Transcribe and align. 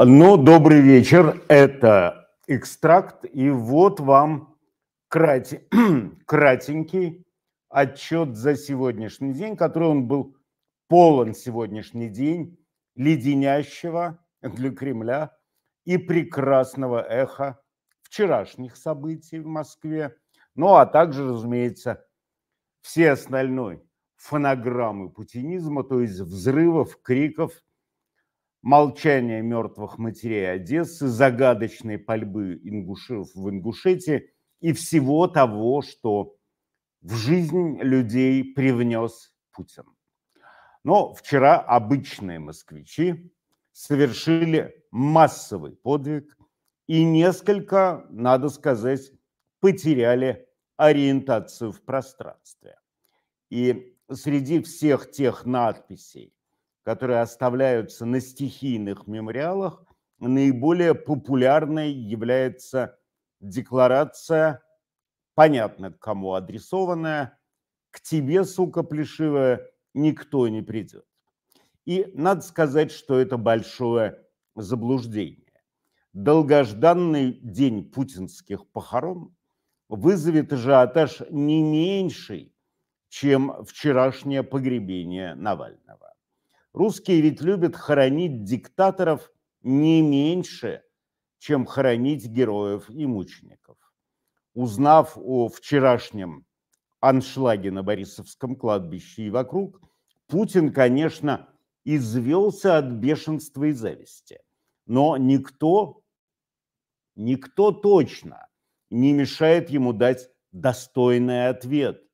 Ну, 0.00 0.36
добрый 0.36 0.80
вечер. 0.80 1.42
Это 1.48 2.30
экстракт. 2.46 3.24
И 3.24 3.50
вот 3.50 3.98
вам 3.98 4.56
крати... 5.08 5.66
кратенький 6.24 7.26
отчет 7.68 8.36
за 8.36 8.54
сегодняшний 8.54 9.32
день, 9.32 9.56
который 9.56 9.88
он 9.88 10.06
был 10.06 10.36
полон 10.86 11.34
сегодняшний 11.34 12.08
день 12.10 12.64
леденящего 12.94 14.24
для 14.40 14.70
Кремля 14.70 15.36
и 15.84 15.98
прекрасного 15.98 17.02
эха 17.02 17.60
вчерашних 18.02 18.76
событий 18.76 19.40
в 19.40 19.48
Москве, 19.48 20.14
ну 20.54 20.76
а 20.76 20.86
также, 20.86 21.28
разумеется, 21.28 22.06
все 22.82 23.10
остальной 23.10 23.82
фонограммы 24.14 25.10
путинизма, 25.10 25.82
то 25.82 26.00
есть 26.00 26.20
взрывов, 26.20 27.02
криков– 27.02 27.50
молчание 28.62 29.42
мертвых 29.42 29.98
матерей 29.98 30.52
Одессы, 30.52 31.08
загадочной 31.08 31.98
пальбы 31.98 32.60
ингушев 32.62 33.34
в 33.34 33.48
Ингушетии 33.48 34.30
и 34.60 34.72
всего 34.72 35.28
того, 35.28 35.82
что 35.82 36.36
в 37.00 37.14
жизнь 37.14 37.78
людей 37.80 38.52
привнес 38.54 39.32
Путин. 39.52 39.84
Но 40.84 41.14
вчера 41.14 41.60
обычные 41.60 42.38
москвичи 42.38 43.32
совершили 43.72 44.84
массовый 44.90 45.72
подвиг 45.72 46.36
и 46.86 47.04
несколько, 47.04 48.06
надо 48.10 48.48
сказать, 48.48 49.12
потеряли 49.60 50.48
ориентацию 50.76 51.72
в 51.72 51.82
пространстве. 51.82 52.78
И 53.50 53.96
среди 54.10 54.62
всех 54.62 55.10
тех 55.10 55.44
надписей, 55.44 56.32
которые 56.88 57.20
оставляются 57.20 58.06
на 58.06 58.18
стихийных 58.18 59.06
мемориалах, 59.06 59.84
наиболее 60.20 60.94
популярной 60.94 61.92
является 61.92 62.98
декларация, 63.40 64.62
понятно 65.34 65.92
кому 65.92 66.32
адресованная, 66.32 67.38
к 67.90 68.00
тебе, 68.00 68.42
сука 68.44 68.82
плешивая, 68.82 69.70
никто 69.92 70.48
не 70.48 70.62
придет. 70.62 71.04
И 71.84 72.10
надо 72.14 72.40
сказать, 72.40 72.90
что 72.90 73.18
это 73.18 73.36
большое 73.36 74.24
заблуждение. 74.56 75.60
Долгожданный 76.14 77.32
день 77.32 77.84
путинских 77.84 78.66
похорон 78.70 79.36
вызовет 79.90 80.54
ажиотаж 80.54 81.20
не 81.28 81.62
меньший, 81.62 82.54
чем 83.10 83.62
вчерашнее 83.66 84.42
погребение 84.42 85.34
Навального. 85.34 86.14
Русские 86.72 87.20
ведь 87.20 87.40
любят 87.40 87.76
хоронить 87.76 88.44
диктаторов 88.44 89.30
не 89.62 90.02
меньше, 90.02 90.82
чем 91.38 91.66
хоронить 91.66 92.26
героев 92.26 92.88
и 92.90 93.06
мучеников. 93.06 93.76
Узнав 94.54 95.16
о 95.16 95.48
вчерашнем 95.48 96.46
аншлаге 97.00 97.70
на 97.70 97.82
Борисовском 97.82 98.56
кладбище 98.56 99.24
и 99.24 99.30
вокруг, 99.30 99.80
Путин, 100.26 100.72
конечно, 100.72 101.48
извелся 101.84 102.78
от 102.78 102.86
бешенства 102.86 103.64
и 103.64 103.72
зависти. 103.72 104.40
Но 104.86 105.16
никто, 105.16 106.02
никто 107.14 107.72
точно 107.72 108.48
не 108.90 109.12
мешает 109.12 109.70
ему 109.70 109.92
дать 109.92 110.28
достойный 110.52 111.48
ответ 111.48 112.07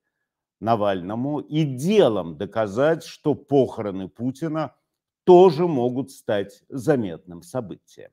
Навальному 0.65 1.41
и 1.41 1.65
делом 1.65 2.37
доказать, 2.37 3.05
что 3.05 3.35
похороны 3.35 4.09
Путина 4.09 4.75
тоже 5.25 5.67
могут 5.67 6.11
стать 6.11 6.63
заметным 6.69 7.43
событием. 7.43 8.11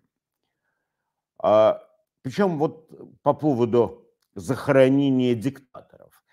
А, 1.38 1.81
причем 2.22 2.57
вот 2.57 2.89
по 3.23 3.33
поводу 3.33 4.05
захоронения 4.35 5.33
диктаторов. 5.33 6.23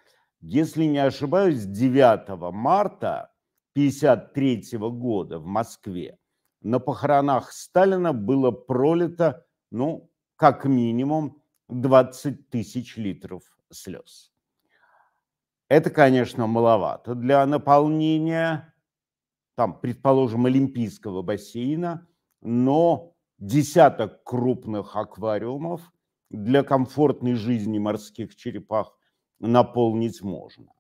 Если 0.41 0.85
не 0.85 0.99
ошибаюсь, 0.99 1.65
9 1.65 2.53
марта 2.53 3.33
1953 3.75 4.79
года 4.79 5.39
в 5.39 5.47
Москве 5.47 6.19
на 6.63 6.81
похоронах 6.81 7.53
Сталина 7.53 8.13
было 8.13 8.51
пролито, 8.51 9.47
ну, 9.71 10.11
как 10.37 10.65
минимум 10.65 11.43
20 11.69 12.51
тысяч 12.51 12.97
литров 12.97 13.43
слез. 13.71 14.28
Это, 15.69 15.91
конечно, 15.91 16.47
маловато 16.47 17.15
для 17.15 17.45
наполнения, 17.45 18.75
там, 19.55 19.79
предположим, 19.79 20.47
олимпийского 20.47 21.21
бассейна, 21.21 22.07
но 22.41 23.15
десяток 23.39 24.25
крупных 24.25 24.97
аквариумов 24.97 25.93
для 26.31 26.63
комфортной 26.63 27.35
жизни 27.35 27.79
морских 27.79 28.35
черепах 28.35 28.97
наполнить 29.41 30.23
можно. 30.23 30.73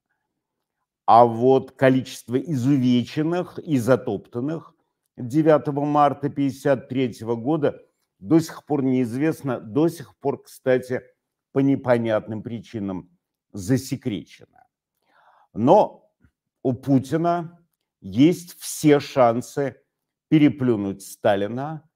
А 1.04 1.27
вот 1.27 1.72
количество 1.72 2.37
изувеченных 2.37 3.59
и 3.59 3.78
затоптанных 3.78 4.75
9 5.16 5.66
марта 5.84 6.28
1953 6.28 7.27
года 7.34 7.81
до 8.19 8.41
сих 8.41 8.65
пор 8.65 8.82
неизвестно, 8.82 9.60
до 9.60 9.88
сих 9.88 10.16
пор, 10.19 10.43
кстати, 10.43 11.03
по 11.53 11.60
непонятным 11.60 12.43
причинам 12.43 13.10
засекречено. 13.53 14.58
Но 15.53 16.12
у 16.62 16.72
Путина 16.72 17.66
есть 18.00 18.59
все 18.59 19.00
шансы 19.00 19.81
переплюнуть 20.28 21.03
Сталина 21.03 21.88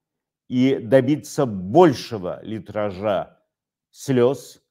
и 0.48 0.78
добиться 0.78 1.46
большего 1.46 2.40
литража 2.42 3.38
слез 3.90 4.62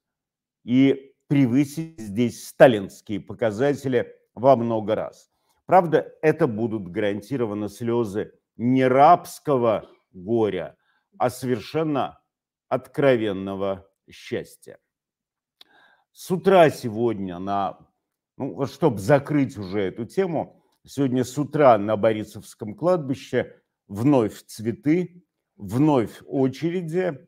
и 0.63 1.15
превысить 1.27 1.99
здесь 1.99 2.47
сталинские 2.47 3.19
показатели 3.19 4.13
во 4.33 4.55
много 4.55 4.95
раз. 4.95 5.31
Правда, 5.65 6.13
это 6.21 6.47
будут 6.47 6.89
гарантированно 6.89 7.69
слезы 7.69 8.33
не 8.57 8.85
рабского 8.85 9.89
горя, 10.11 10.75
а 11.17 11.29
совершенно 11.29 12.21
откровенного 12.67 13.87
счастья. 14.09 14.79
С 16.11 16.29
утра 16.29 16.69
сегодня 16.69 17.39
на 17.39 17.77
ну, 18.41 18.55
вот 18.55 18.71
чтобы 18.71 18.97
закрыть 18.97 19.55
уже 19.55 19.81
эту 19.81 20.05
тему, 20.05 20.59
сегодня 20.83 21.23
с 21.23 21.37
утра 21.37 21.77
на 21.77 21.95
Борисовском 21.95 22.73
кладбище 22.73 23.55
вновь 23.87 24.43
цветы, 24.47 25.23
вновь 25.57 26.23
очереди, 26.25 27.27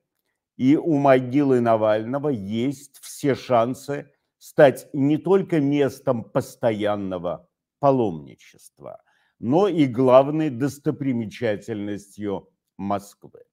и 0.58 0.76
у 0.76 0.98
могилы 0.98 1.62
Навального 1.62 2.30
есть 2.30 2.98
все 3.00 3.36
шансы 3.36 4.12
стать 4.40 4.90
не 4.92 5.18
только 5.18 5.62
местом 5.62 6.24
постоянного 6.24 7.48
паломничества, 7.78 9.04
но 9.38 9.68
и 9.68 9.86
главной 9.86 10.50
достопримечательностью 10.50 12.50
Москвы. 12.76 13.44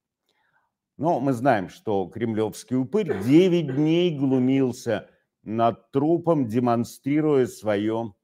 Но 0.96 1.20
мы 1.20 1.34
знаем, 1.34 1.68
что 1.68 2.06
кремлевский 2.06 2.76
упырь 2.76 3.22
9 3.22 3.76
дней 3.76 4.16
глумился– 4.16 5.10
над 5.42 5.90
трупом, 5.90 6.46
демонстрируя 6.46 7.46
свое, 7.46 8.14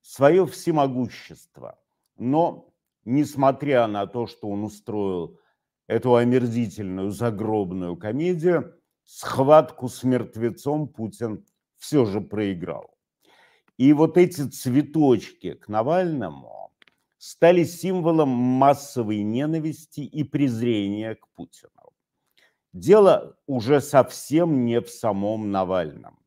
свое 0.00 0.46
всемогущество. 0.46 1.78
Но, 2.16 2.72
несмотря 3.04 3.86
на 3.86 4.06
то, 4.06 4.26
что 4.26 4.48
он 4.48 4.64
устроил 4.64 5.38
эту 5.86 6.14
омерзительную 6.14 7.10
загробную 7.10 7.96
комедию, 7.96 8.80
схватку 9.04 9.88
с 9.88 10.04
мертвецом 10.04 10.88
Путин 10.88 11.44
все 11.78 12.04
же 12.04 12.20
проиграл. 12.20 12.94
И 13.76 13.92
вот 13.92 14.18
эти 14.18 14.46
цветочки 14.46 15.54
к 15.54 15.68
Навальному 15.68 16.70
стали 17.16 17.64
символом 17.64 18.28
массовой 18.28 19.22
ненависти 19.22 20.00
и 20.00 20.22
презрения 20.22 21.14
к 21.14 21.26
Путину. 21.34 21.79
Дело 22.72 23.36
уже 23.46 23.80
совсем 23.80 24.64
не 24.64 24.80
в 24.80 24.88
самом 24.88 25.50
Навальном. 25.50 26.18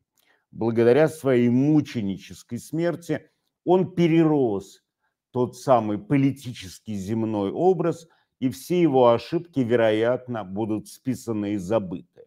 Благодаря 0.50 1.08
своей 1.08 1.48
мученической 1.48 2.58
смерти 2.58 3.30
он 3.64 3.94
перерос 3.94 4.82
тот 5.30 5.56
самый 5.56 5.98
политический 5.98 6.94
земной 6.94 7.50
образ, 7.50 8.06
и 8.40 8.50
все 8.50 8.80
его 8.80 9.10
ошибки, 9.10 9.60
вероятно, 9.60 10.44
будут 10.44 10.86
списаны 10.88 11.54
и 11.54 11.56
забыты. 11.56 12.26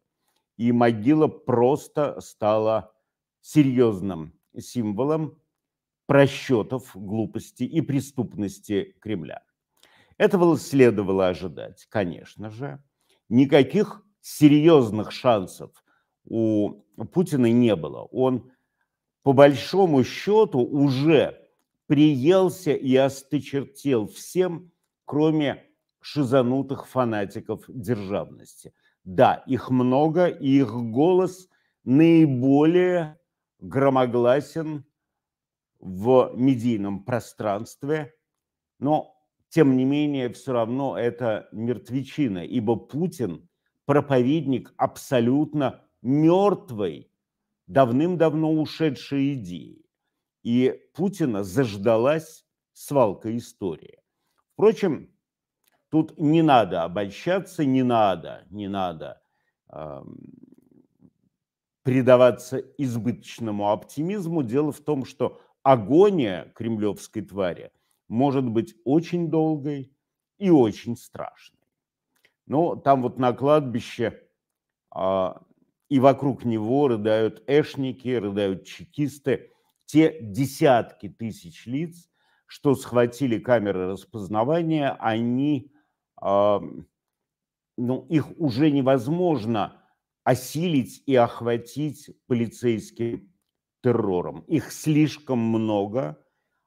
И 0.57 0.71
могила 0.71 1.27
просто 1.27 2.19
стала 2.19 2.91
серьезным 3.41 4.33
символом 4.57 5.39
просчетов, 6.07 6.91
глупости 6.95 7.63
и 7.63 7.81
преступности 7.81 8.95
Кремля. 8.99 9.43
Этого 10.17 10.57
следовало 10.57 11.27
ожидать, 11.27 11.85
конечно 11.89 12.49
же. 12.49 12.83
Никаких 13.29 14.03
серьезных 14.27 15.11
шансов 15.11 15.71
у 16.25 16.81
Путина 17.13 17.49
не 17.49 17.75
было. 17.77 18.03
Он 18.11 18.51
по 19.23 19.31
большому 19.31 20.03
счету 20.03 20.59
уже 20.59 21.47
приелся 21.85 22.73
и 22.73 22.93
осточертел 22.97 24.07
всем, 24.07 24.71
кроме 25.05 25.63
шизанутых 26.01 26.87
фанатиков 26.87 27.63
державности. 27.69 28.73
Да, 29.05 29.35
их 29.47 29.69
много, 29.69 30.27
и 30.27 30.57
их 30.57 30.73
голос 30.73 31.47
наиболее 31.85 33.17
громогласен 33.59 34.85
в 35.79 36.33
медийном 36.35 37.05
пространстве, 37.05 38.13
но 38.79 39.15
тем 39.47 39.77
не 39.77 39.85
менее 39.85 40.29
все 40.33 40.51
равно 40.51 40.97
это 40.97 41.47
мертвечина, 41.53 42.39
ибо 42.39 42.75
Путин 42.75 43.46
проповедник 43.87 44.73
абсолютно 44.77 45.81
мертвой, 46.01 47.09
давным-давно 47.67 48.51
ушедшей 48.53 49.33
идеи. 49.33 49.85
И 50.43 50.79
Путина 50.93 51.43
заждалась 51.43 52.45
свалка 52.73 53.35
истории. 53.35 53.99
Впрочем, 54.53 55.09
тут 55.89 56.19
не 56.19 56.41
надо 56.41 56.83
обольщаться, 56.83 57.63
не 57.63 57.81
надо, 57.81 58.45
не 58.49 58.67
надо 58.67 59.21
э, 59.71 60.03
предаваться 61.83 62.57
избыточному 62.57 63.71
оптимизму. 63.71 64.43
Дело 64.43 64.73
в 64.73 64.81
том, 64.81 65.05
что 65.05 65.41
агония 65.63 66.51
кремлевской 66.55 67.21
твари 67.21 67.71
может 68.09 68.45
быть 68.49 68.75
очень 68.83 69.29
долгой 69.29 69.95
и 70.37 70.49
очень 70.49 70.97
страшной. 70.97 71.56
Но 72.47 72.75
там 72.75 73.03
вот 73.03 73.19
на 73.19 73.33
кладбище 73.33 74.23
а, 74.89 75.41
и 75.89 75.99
вокруг 75.99 76.45
него 76.45 76.87
рыдают 76.87 77.43
эшники, 77.47 78.09
рыдают 78.09 78.65
чекисты, 78.65 79.51
те 79.85 80.17
десятки 80.21 81.09
тысяч 81.09 81.65
лиц, 81.65 82.09
что 82.45 82.75
схватили 82.75 83.39
камеры 83.39 83.91
распознавания, 83.91 84.97
они, 84.99 85.71
а, 86.19 86.61
ну, 87.77 88.05
их 88.09 88.31
уже 88.39 88.71
невозможно 88.71 89.81
осилить 90.23 91.03
и 91.05 91.15
охватить 91.15 92.09
полицейским 92.27 93.31
террором. 93.81 94.41
Их 94.47 94.71
слишком 94.71 95.39
много, 95.39 96.21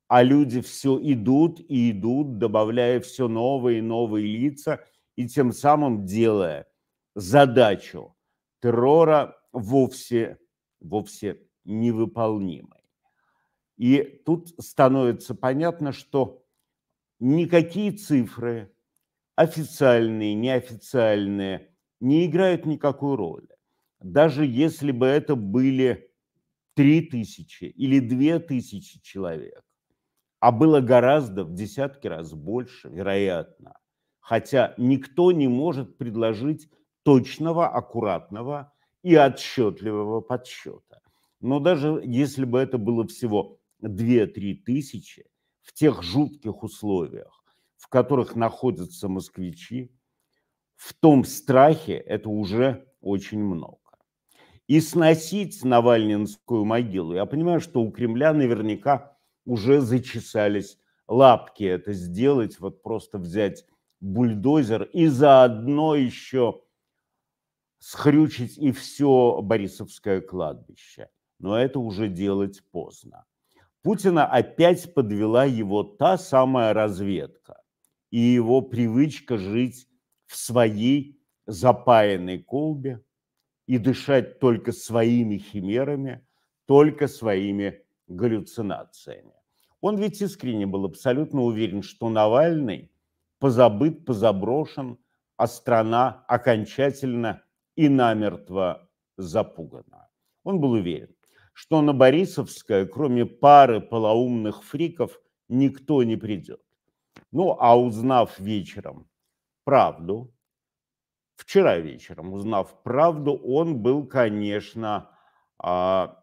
а 0.09 0.23
люди 0.23 0.61
все 0.61 0.99
идут 1.03 1.61
и 1.69 1.91
идут, 1.91 2.39
добавляя 2.39 3.01
все 3.01 3.29
новые 3.29 3.79
и 3.79 3.83
новые 3.83 4.27
лица, 4.27 4.81
и 5.17 5.29
тем 5.29 5.53
самым 5.53 6.07
делая 6.07 6.67
задачу 7.15 8.17
террора 8.61 9.37
вовсе, 9.53 10.39
вовсе 10.81 11.41
невыполнимой. 11.65 12.85
И 13.77 14.03
тут 14.27 14.49
становится 14.59 15.35
понятно, 15.35 15.93
что 15.93 16.45
никакие 17.19 17.93
цифры, 17.93 18.73
официальные, 19.37 20.35
неофициальные, 20.35 21.75
не 22.01 22.27
играют 22.27 22.67
никакой 22.67 23.17
роли. 23.17 23.49
Даже 24.01 24.45
если 24.47 24.93
бы 24.93 25.07
это 25.07 25.35
были 25.35 26.11
три 26.75 27.03
тысячи 27.03 27.65
или 27.65 28.01
две 28.01 28.39
тысячи 28.39 29.01
человек, 29.01 29.63
а 30.41 30.53
было 30.53 30.81
гораздо 30.81 31.45
в 31.45 31.55
десятки 31.55 32.07
раз 32.07 32.33
больше, 32.33 32.89
вероятно. 32.89 33.80
Хотя 34.31 34.75
никто 34.77 35.33
не 35.33 35.49
может 35.49 35.99
предложить 35.99 36.69
точного, 37.03 37.67
аккуратного 37.67 38.73
и 39.03 39.17
отчетливого 39.17 40.21
подсчета. 40.21 41.01
Но 41.41 41.59
даже 41.59 42.01
если 42.05 42.45
бы 42.45 42.61
это 42.61 42.79
было 42.79 43.05
всего 43.09 43.59
2-3 43.83 44.55
тысячи 44.65 45.27
в 45.63 45.73
тех 45.73 46.05
жутких 46.05 46.63
условиях, 46.63 47.43
в 47.77 47.89
которых 47.89 48.37
находятся 48.37 49.09
москвичи, 49.09 49.91
в 50.77 50.95
том 50.95 51.25
страхе 51.25 51.95
это 51.95 52.29
уже 52.29 52.87
очень 53.01 53.43
много. 53.43 53.81
И 54.69 54.81
сносить 54.81 55.65
Навальнинскую 55.65 56.65
могилу, 56.65 57.15
я 57.15 57.27
понимаю, 57.27 57.59
что 57.61 57.83
у 57.83 57.91
Кремля 57.91 58.33
наверняка 58.33 59.19
уже 59.45 59.81
зачесались 59.81 60.79
лапки 61.09 61.65
это 61.65 61.93
сделать, 61.93 62.61
вот 62.61 62.85
просто 62.85 63.19
взять 63.19 63.65
бульдозер 64.01 64.85
и 64.85 65.07
заодно 65.07 65.95
еще 65.95 66.63
схрючить 67.79 68.59
и 68.59 68.73
все 68.73 69.41
Борисовское 69.43 70.21
кладбище. 70.21 71.09
Но 71.39 71.57
это 71.59 71.79
уже 71.79 72.09
делать 72.09 72.63
поздно. 72.71 73.25
Путина 73.83 74.27
опять 74.27 74.93
подвела 74.93 75.45
его 75.45 75.83
та 75.83 76.19
самая 76.19 76.75
разведка 76.75 77.63
и 78.11 78.19
его 78.19 78.61
привычка 78.61 79.39
жить 79.39 79.89
в 80.27 80.37
своей 80.37 81.19
запаянной 81.47 82.43
колбе 82.43 83.03
и 83.67 83.79
дышать 83.79 84.39
только 84.39 84.73
своими 84.73 85.39
химерами, 85.39 86.27
только 86.67 87.09
своими 87.09 87.83
галлюцинациями. 88.07 89.33
Он 89.81 89.97
ведь 89.97 90.21
искренне 90.21 90.67
был 90.67 90.85
абсолютно 90.85 91.43
уверен, 91.43 91.83
что 91.83 92.11
Навальный 92.11 92.91
позабыт, 93.41 94.05
позаброшен, 94.05 94.99
а 95.37 95.47
страна 95.47 96.25
окончательно 96.29 97.43
и 97.75 97.89
намертво 97.89 98.89
запугана. 99.17 100.09
Он 100.45 100.61
был 100.61 100.73
уверен, 100.73 101.15
что 101.53 101.83
на 101.83 101.93
Борисовское, 101.93 102.87
кроме 102.87 103.27
пары 103.27 103.81
полоумных 103.81 104.63
фриков, 104.63 105.19
никто 105.49 106.03
не 106.03 106.17
придет. 106.17 106.61
Ну, 107.33 107.57
а 107.59 107.79
узнав 107.79 108.39
вечером 108.39 109.09
правду, 109.65 110.33
вчера 111.37 111.79
вечером 111.79 112.33
узнав 112.35 112.83
правду, 112.83 113.35
он 113.35 113.79
был, 113.79 114.07
конечно, 114.07 115.11
а, 115.59 116.23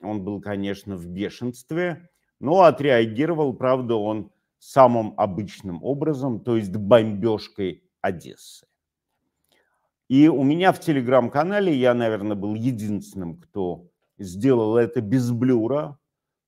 он 0.00 0.24
был, 0.24 0.40
конечно, 0.40 0.96
в 0.96 1.06
бешенстве, 1.06 2.10
но 2.40 2.62
отреагировал, 2.62 3.54
правда, 3.54 3.96
он 3.96 4.30
самым 4.58 5.14
обычным 5.16 5.82
образом, 5.82 6.40
то 6.40 6.56
есть 6.56 6.74
бомбежкой 6.76 7.84
Одессы. 8.00 8.66
И 10.08 10.28
у 10.28 10.42
меня 10.42 10.72
в 10.72 10.80
телеграм-канале 10.80 11.74
я, 11.74 11.94
наверное, 11.94 12.36
был 12.36 12.54
единственным, 12.54 13.38
кто 13.38 13.90
сделал 14.18 14.76
это 14.76 15.00
без 15.00 15.30
блюра, 15.30 15.98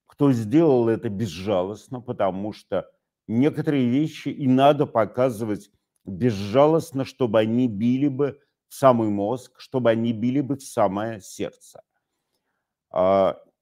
кто 0.06 0.32
сделал 0.32 0.88
это 0.88 1.08
безжалостно, 1.08 2.00
потому 2.00 2.52
что 2.52 2.90
некоторые 3.26 3.88
вещи 3.88 4.28
и 4.28 4.48
надо 4.48 4.86
показывать 4.86 5.70
безжалостно, 6.04 7.04
чтобы 7.04 7.38
они 7.38 7.68
били 7.68 8.08
бы 8.08 8.40
в 8.68 8.74
самый 8.74 9.08
мозг, 9.08 9.52
чтобы 9.58 9.90
они 9.90 10.12
били 10.12 10.40
бы 10.40 10.56
в 10.56 10.62
самое 10.62 11.20
сердце. 11.20 11.82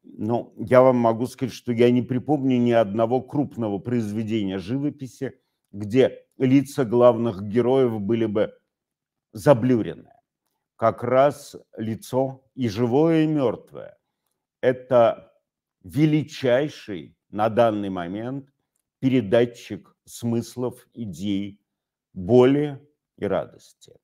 Ну, 0.03 0.55
я 0.57 0.83
вам 0.83 0.97
могу 0.97 1.27
сказать, 1.27 1.55
что 1.55 1.73
я 1.73 1.91
не 1.91 2.03
припомню 2.03 2.59
ни 2.59 2.73
одного 2.73 3.21
крупного 3.21 3.79
произведения 3.79 4.59
живописи, 4.59 5.39
где 5.73 6.25
лица 6.39 6.85
главных 6.85 7.43
героев 7.43 8.01
были 8.01 8.27
бы 8.27 8.55
заблюрены. 9.33 10.11
Как 10.77 11.03
раз 11.03 11.57
лицо 11.77 12.45
и 12.55 12.69
живое, 12.69 13.25
и 13.25 13.27
мертвое– 13.27 13.99
это 14.61 15.33
величайший 15.83 17.17
на 17.31 17.49
данный 17.49 17.91
момент 17.91 18.49
передатчик 19.01 19.97
смыслов, 20.05 20.87
идей, 20.95 21.61
боли 22.13 22.81
и 23.17 23.27
радости. 23.27 23.95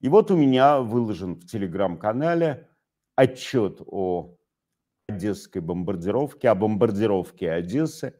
И 0.00 0.08
вот 0.08 0.30
у 0.30 0.36
меня 0.36 0.80
выложен 0.80 1.34
в 1.34 1.46
телеграм-канале 1.46 2.68
отчет 3.16 3.80
о 3.86 4.36
одесской 5.10 5.60
бомбардировки, 5.60 6.46
о 6.46 6.54
бомбардировке 6.54 7.50
Одессы. 7.50 8.14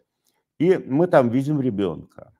И 0.58 0.76
мы 0.76 1.06
там 1.06 1.30
видим 1.30 1.60
ребенка. 1.60 2.32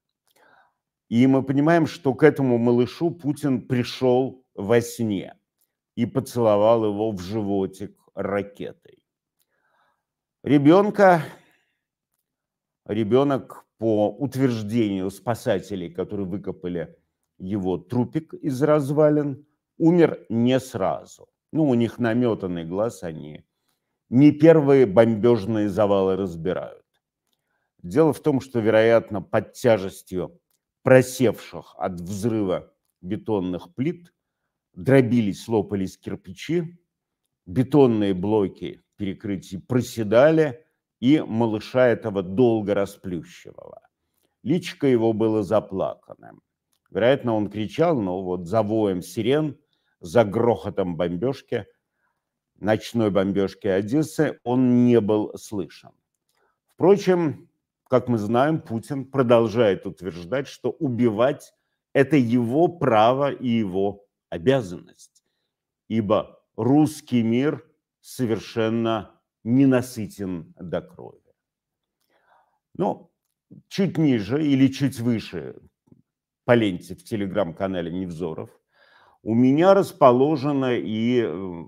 И 1.09 1.27
мы 1.27 1.43
понимаем, 1.43 1.87
что 1.87 2.15
к 2.15 2.23
этому 2.23 2.59
малышу 2.59 3.11
Путин 3.11 3.67
пришел 3.67 4.45
во 4.55 4.81
сне 4.81 5.35
и 5.97 6.07
поцеловал 6.07 6.85
его 6.85 7.11
в 7.11 7.21
животик 7.21 7.99
ракетой. 8.15 9.05
Ребенка, 10.43 11.23
ребенок 12.87 13.67
по 13.79 14.11
утверждению 14.11 15.11
спасателей, 15.11 15.91
которые 15.91 16.27
выкопали 16.27 16.97
его 17.39 17.79
трупик 17.79 18.35
из 18.35 18.63
развалин, 18.63 19.47
умер 19.79 20.27
не 20.29 20.61
сразу. 20.61 21.29
Ну, 21.53 21.65
у 21.65 21.75
них 21.75 21.99
наметанный 21.99 22.65
глаз, 22.65 23.03
они 23.03 23.45
не 24.11 24.33
первые 24.33 24.87
бомбежные 24.87 25.69
завалы 25.69 26.17
разбирают. 26.17 26.85
Дело 27.83 28.13
в 28.13 28.21
том, 28.21 28.41
что, 28.41 28.59
вероятно, 28.59 29.23
под 29.23 29.55
тяжестью 29.55 30.39
просевших 30.83 31.75
от 31.79 32.01
взрыва 32.01 32.75
бетонных 33.01 33.75
плит 33.75 34.13
дробились, 34.75 35.49
лопались 35.49 35.97
кирпичи, 35.97 36.79
бетонные 37.47 38.13
блоки 38.13 38.83
перекрытий 38.97 39.59
проседали, 39.59 40.67
и 41.01 41.21
малыша 41.21 41.87
этого 41.87 42.23
долго 42.23 42.75
расплющивало. 42.75 43.81
Личко 44.43 44.87
его 44.87 45.15
было 45.15 45.43
заплаканным. 45.43 46.43
Вероятно, 46.91 47.35
он 47.35 47.49
кричал, 47.49 47.99
но 47.99 48.23
вот 48.23 48.47
за 48.47 48.63
воем 48.63 49.01
сирен, 49.01 49.59
за 50.01 50.25
грохотом 50.25 50.97
бомбежки, 50.97 51.67
ночной 52.61 53.11
бомбежки 53.11 53.67
Одессы 53.67 54.39
он 54.45 54.85
не 54.85 55.01
был 55.01 55.37
слышен. 55.37 55.93
Впрочем, 56.69 57.49
как 57.89 58.09
мы 58.09 58.19
знаем, 58.19 58.61
Путин 58.61 59.05
продолжает 59.05 59.87
утверждать, 59.87 60.47
что 60.47 60.71
убивать– 60.71 61.53
это 61.93 62.17
его 62.17 62.69
право 62.69 63.33
и 63.33 63.49
его 63.49 64.07
обязанность, 64.29 65.25
ибо 65.89 66.41
русский 66.57 67.23
мир 67.23 67.67
совершенно 68.01 69.21
ненасытен 69.43 70.55
до 70.59 70.81
крови. 70.83 71.21
Но 72.75 73.11
чуть 73.69 73.99
ниже 73.99 74.47
или 74.47 74.69
чуть 74.69 75.01
выше 75.01 75.61
по 76.45 76.55
ленте 76.55 76.95
в 76.95 77.03
телеграм-канале 77.05 77.91
Невзоров 77.93 78.51
у 79.23 79.35
меня 79.35 79.75
расположено 79.75 80.77
и, 80.77 81.23
э, 81.23 81.65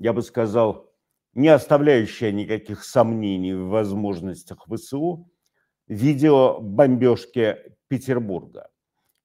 я 0.00 0.12
бы 0.14 0.22
сказал, 0.22 0.90
не 1.34 1.48
оставляющее 1.48 2.32
никаких 2.32 2.82
сомнений 2.82 3.52
в 3.52 3.68
возможностях 3.68 4.66
ВСУ, 4.66 5.30
видео 5.86 6.58
бомбежки 6.60 7.76
Петербурга. 7.86 8.70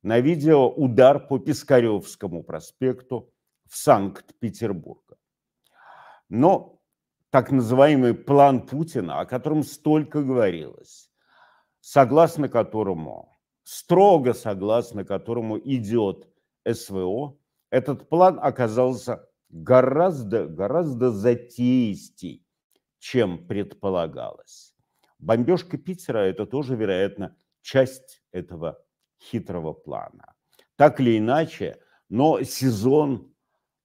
На 0.03 0.19
видео 0.19 0.69
удар 0.69 1.25
по 1.27 1.39
Пискаревскому 1.39 2.43
проспекту 2.43 3.33
в 3.67 3.77
Санкт-Петербурге. 3.77 5.15
Но 6.29 6.81
так 7.31 7.51
называемый 7.51 8.13
план 8.13 8.67
Путина, 8.67 9.21
о 9.21 9.25
котором 9.25 9.63
столько 9.63 10.21
говорилось, 10.21 11.09
согласно 11.79 12.49
которому, 12.49 13.37
строго 13.63 14.33
согласно 14.33 15.05
которому 15.05 15.57
идет 15.57 16.27
СВО, 16.67 17.37
этот 17.69 18.09
план 18.09 18.39
оказался 18.41 19.27
гораздо, 19.49 20.47
гораздо 20.47 21.11
затеистей, 21.11 22.45
чем 22.99 23.47
предполагалось. 23.47 24.75
Бомбежка 25.19 25.77
Питера– 25.77 26.17
это 26.19 26.45
тоже, 26.45 26.75
вероятно, 26.75 27.35
часть 27.61 28.23
этого 28.31 28.77
хитрого 29.21 29.73
плана. 29.73 30.35
Так 30.75 30.99
или 30.99 31.17
иначе, 31.17 31.79
но 32.09 32.43
сезон 32.43 33.33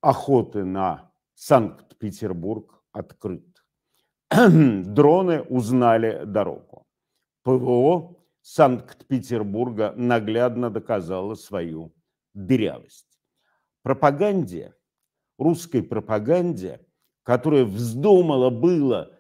охоты 0.01 0.65
на 0.65 1.13
Санкт-Петербург 1.35 2.83
открыт. 2.93 3.47
Дроны 4.31 5.43
узнали 5.43 6.25
дорогу. 6.25 6.87
ПВО 7.43 8.17
Санкт-Петербурга 8.43 9.93
наглядно 9.97 10.71
доказало 10.71 11.35
свою 11.35 11.95
дырявость. 12.35 13.19
Пропаганде, 13.83 14.75
русской 15.41 15.83
пропаганде, 15.83 16.87
которая 17.23 17.65
вздумала 17.65 18.51
было 18.51 19.19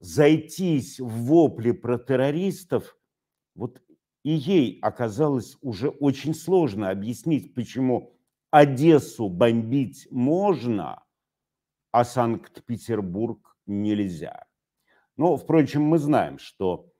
зайтись 0.00 1.00
в 1.00 1.08
вопли 1.08 1.72
про 1.72 1.98
террористов, 1.98 2.96
вот 3.54 3.82
и 4.22 4.30
ей 4.30 4.78
оказалось 4.82 5.56
уже 5.60 5.88
очень 5.88 6.34
сложно 6.34 6.90
объяснить, 6.90 7.54
почему 7.54 8.14
Одессу 8.50 9.28
бомбить 9.28 10.08
можно, 10.10 11.04
а 11.92 12.04
Санкт-Петербург 12.04 13.56
нельзя. 13.66 14.46
Но, 15.16 15.36
впрочем, 15.36 15.82
мы 15.82 15.98
знаем, 15.98 16.38
что 16.38 16.90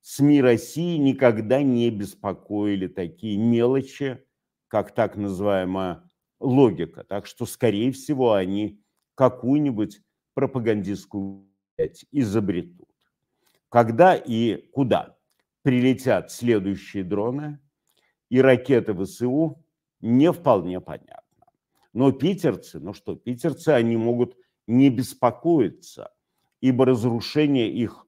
СМИ 0.00 0.40
России 0.40 0.96
никогда 0.96 1.62
не 1.62 1.90
беспокоили 1.90 2.88
такие 2.88 3.38
мелочи, 3.38 4.24
как 4.68 4.94
так 4.94 5.16
называемая 5.16 6.07
логика. 6.40 7.04
Так 7.04 7.26
что, 7.26 7.46
скорее 7.46 7.92
всего, 7.92 8.32
они 8.32 8.80
какую-нибудь 9.14 10.00
пропагандистскую 10.34 11.48
изобретут. 12.12 12.88
Когда 13.68 14.14
и 14.16 14.56
куда 14.72 15.16
прилетят 15.62 16.30
следующие 16.30 17.04
дроны 17.04 17.60
и 18.30 18.40
ракеты 18.40 18.94
ВСУ, 18.94 19.64
не 20.00 20.32
вполне 20.32 20.80
понятно. 20.80 21.46
Но 21.92 22.12
питерцы, 22.12 22.78
ну 22.78 22.92
что, 22.94 23.16
питерцы, 23.16 23.70
они 23.70 23.96
могут 23.96 24.36
не 24.66 24.90
беспокоиться, 24.90 26.12
ибо 26.60 26.86
разрушение 26.86 27.70
их 27.70 28.06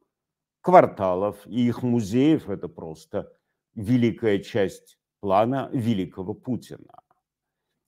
кварталов 0.60 1.46
и 1.46 1.66
их 1.66 1.82
музеев– 1.82 2.48
это 2.48 2.68
просто 2.68 3.32
великая 3.74 4.38
часть 4.38 4.98
плана 5.20 5.70
великого 5.72 6.34
Путина. 6.34 7.02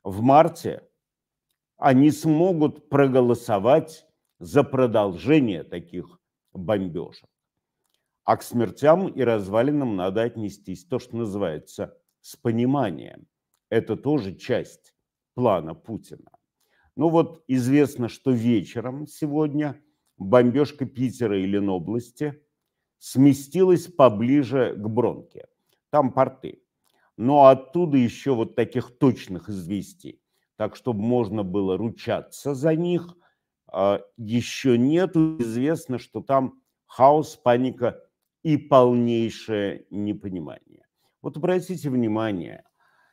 В 0.04 0.21
марте 0.21 0.88
они 1.76 2.11
смогут 2.11 2.88
проголосовать 2.88 4.06
за 4.38 4.64
продолжение 4.64 5.62
таких 5.62 6.18
бомбежек. 6.52 7.28
А 8.25 8.37
к 8.37 8.42
смертям 8.42 9.09
и 9.09 9.23
развалинам 9.23 9.97
надо 9.97 10.23
отнестись 10.23 10.85
то, 10.85 10.99
что 10.99 11.16
называется 11.16 11.97
с 12.21 12.37
пониманием. 12.37 13.26
Это 13.68 13.97
тоже 13.97 14.35
часть 14.35 14.94
плана 15.35 15.75
Путина. 15.75 16.30
Ну 16.97 17.09
вот 17.09 17.42
известно, 17.49 18.09
что 18.09 18.30
вечером 18.30 19.06
сегодня 19.06 19.80
бомбежка 20.18 20.85
Питера 20.85 21.38
и 21.40 21.47
Ленобласти 21.47 22.40
сместилась 22.99 23.87
поближе 23.87 24.75
к 24.76 24.88
Бронке. 24.88 25.47
Там 25.90 26.12
порты. 26.12 26.62
Но 27.23 27.47
оттуда 27.47 27.97
еще 27.99 28.35
вот 28.35 28.57
таких 28.57 28.99
точных 28.99 29.49
известий, 29.49 30.21
так 30.57 30.75
чтобы 30.75 31.02
можно 31.02 31.45
было 31.45 31.76
ручаться 31.76 32.52
за 32.52 32.75
них, 32.75 33.17
а, 33.69 34.00
еще 34.17 34.76
нет. 34.76 35.17
Известно, 35.17 36.00
что 36.00 36.21
там 36.21 36.61
хаос, 36.87 37.37
паника 37.37 38.02
и 38.43 38.57
полнейшее 38.57 39.87
непонимание. 39.91 40.85
Вот 41.23 41.37
обратите 41.37 41.91
внимание, 41.91 42.64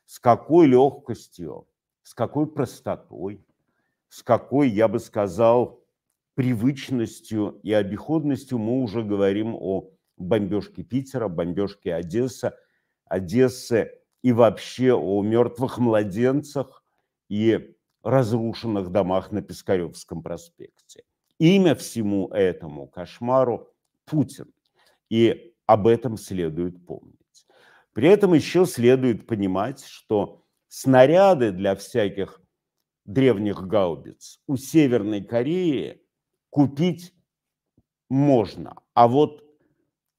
с 0.07 0.17
какой 0.19 0.65
легкостью, 0.65 1.67
с 2.01 2.15
какой 2.15 2.51
простотой, 2.51 3.45
с 4.07 4.23
какой, 4.23 4.69
я 4.69 4.87
бы 4.87 4.97
сказал, 4.97 5.83
привычностью 6.33 7.59
и 7.61 7.71
обиходностью 7.73 8.57
мы 8.57 8.81
уже 8.81 9.03
говорим 9.03 9.53
о 9.53 9.91
бомбежке 10.17 10.81
Питера, 10.81 11.27
бомбежке 11.27 11.93
Одессы, 11.93 12.53
Одессы 13.05 13.98
и 14.21 14.31
вообще 14.31 14.93
о 14.93 15.21
мертвых 15.23 15.77
младенцах 15.77 16.83
и 17.29 17.75
разрушенных 18.03 18.91
домах 18.91 19.31
на 19.31 19.41
Пискаревском 19.41 20.23
проспекте. 20.23 21.03
Имя 21.37 21.75
всему 21.75 22.27
этому 22.29 22.87
кошмару– 22.87 23.69
Путин. 24.05 24.51
И 25.09 25.53
об 25.65 25.87
этом 25.87 26.17
следует 26.17 26.85
помнить. 26.85 27.15
При 27.93 28.09
этом 28.09 28.33
еще 28.33 28.65
следует 28.65 29.27
понимать, 29.27 29.83
что 29.85 30.43
снаряды 30.67 31.51
для 31.51 31.75
всяких 31.75 32.41
древних 33.05 33.67
гаубиц 33.67 34.41
у 34.47 34.55
Северной 34.55 35.23
Кореи 35.23 36.01
купить 36.49 37.13
можно, 38.09 38.75
а 38.93 39.07
вот 39.07 39.43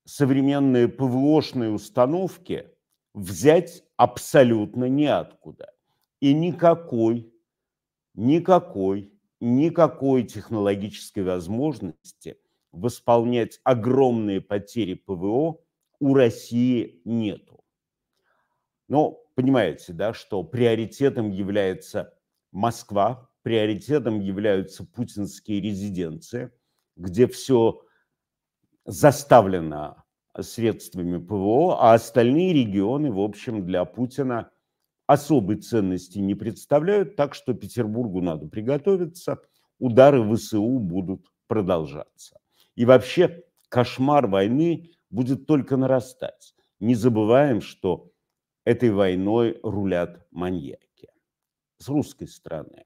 современные 0.04 0.88
ПВОшные 0.88 1.70
установки 1.70 2.68
взять 3.14 3.84
абсолютно 4.00 4.86
неоткуда. 4.86 5.74
И 6.20 6.32
никакой, 6.32 7.30
никакой, 8.14 9.12
никакой 9.40 10.22
технологической 10.22 11.22
возможности 11.22 12.38
восполнять 12.72 13.60
огромные 13.62 14.40
потери 14.40 14.94
ПВО 14.94 15.60
у 15.98 16.14
России 16.14 17.02
нету. 17.04 17.62
Но 18.88 19.22
понимаете, 19.34 19.92
да, 19.92 20.14
что 20.14 20.44
приоритетом 20.44 21.30
является 21.30 22.14
Москва, 22.52 23.28
приоритетом 23.42 24.20
являются 24.20 24.86
путинские 24.86 25.60
резиденции, 25.60 26.50
где 26.96 27.26
все 27.26 27.82
заставлено 28.86 30.04
средствами 30.42 31.18
ПВО, 31.18 31.76
а 31.80 31.94
остальные 31.94 32.52
регионы, 32.52 33.12
в 33.12 33.20
общем, 33.20 33.64
для 33.64 33.84
Путина 33.84 34.50
особой 35.06 35.56
ценности 35.56 36.18
не 36.18 36.34
представляют, 36.34 37.16
так 37.16 37.34
что 37.34 37.54
Петербургу 37.54 38.20
надо 38.20 38.46
приготовиться, 38.46 39.40
удары 39.78 40.22
ВСУ 40.34 40.78
будут 40.78 41.26
продолжаться. 41.48 42.38
И 42.76 42.84
вообще 42.84 43.44
кошмар 43.68 44.26
войны 44.26 44.90
будет 45.10 45.46
только 45.46 45.76
нарастать. 45.76 46.54
Не 46.78 46.94
забываем, 46.94 47.60
что 47.60 48.10
этой 48.64 48.90
войной 48.90 49.58
рулят 49.62 50.26
маньяки 50.30 51.08
с 51.78 51.88
русской 51.88 52.28
стороны. 52.28 52.84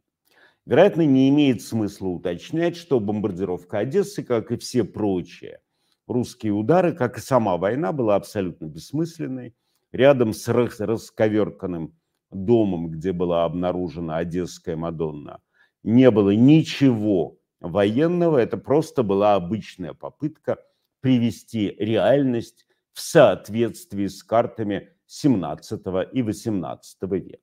Вероятно, 0.65 1.03
не 1.03 1.29
имеет 1.29 1.61
смысла 1.61 2.09
уточнять, 2.09 2.77
что 2.77 3.01
бомбардировка 3.01 3.81
Одессы, 3.81 4.23
как 4.23 4.51
и 4.51 4.57
все 4.57 4.83
прочие 4.85 5.61
русские 6.07 6.53
удары, 6.53 6.93
как 6.93 7.19
и 7.19 7.21
сама 7.21 7.57
война, 7.57 7.93
была 7.93 8.17
абсолютно 8.17 8.67
бессмысленной. 8.67 9.55
рядом 9.93 10.33
с 10.33 10.49
расковерканным 10.49 11.95
домом, 12.33 12.91
где 12.91 13.13
была 13.13 13.45
обнаружена 13.45 14.17
Одесская 14.17 14.77
Мадонна, 14.77 15.41
не 15.85 16.11
было 16.11 16.31
ничего 16.31 17.39
военного, 17.61 18.39
это 18.39 18.57
просто 18.57 19.03
была 19.03 19.35
обычная 19.37 19.95
попытка 19.95 20.59
привести 21.01 21.77
реальность 21.79 22.67
в 22.93 23.01
соответствии 23.01 24.07
с 24.07 24.23
картами 24.25 24.91
17 25.07 25.81
и 26.13 26.23
18 26.23 27.03
века. 27.03 27.39